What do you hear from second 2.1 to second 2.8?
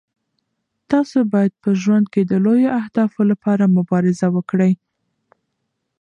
کې د لویو